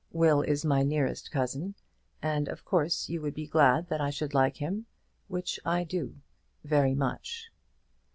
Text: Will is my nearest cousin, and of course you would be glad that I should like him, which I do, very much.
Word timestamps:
Will 0.11 0.41
is 0.41 0.65
my 0.65 0.81
nearest 0.81 1.29
cousin, 1.29 1.75
and 2.23 2.47
of 2.47 2.65
course 2.65 3.07
you 3.07 3.21
would 3.21 3.35
be 3.35 3.45
glad 3.45 3.87
that 3.89 4.01
I 4.01 4.09
should 4.09 4.33
like 4.33 4.57
him, 4.57 4.87
which 5.27 5.59
I 5.63 5.83
do, 5.83 6.15
very 6.63 6.95
much. 6.95 7.51